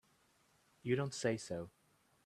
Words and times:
You 0.81 0.95
don't 0.95 1.13
say 1.13 1.37
so! 1.37 1.69